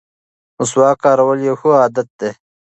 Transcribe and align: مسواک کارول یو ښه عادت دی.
مسواک 0.57 0.97
کارول 1.03 1.39
یو 1.47 1.55
ښه 1.61 1.69
عادت 1.81 2.07
دی. 2.19 2.29